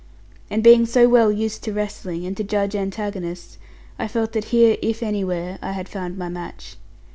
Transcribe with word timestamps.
And 0.49 0.63
being 0.63 0.87
so 0.87 1.07
well 1.07 1.31
used 1.31 1.63
to 1.63 1.73
wrestling, 1.73 2.25
and 2.25 2.35
to 2.35 2.43
judge 2.43 2.75
antagonists, 2.75 3.59
I 3.99 4.07
felt 4.07 4.31
that 4.31 4.45
here 4.45 4.77
(if 4.81 5.03
anywhere) 5.03 5.59
I 5.61 5.73
had 5.73 5.87
found 5.87 6.17
my 6.17 6.27
match. 6.27 6.77